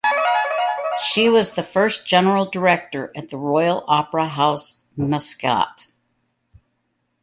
[0.99, 5.85] She was the first general director at the Royal Opera House Muscat.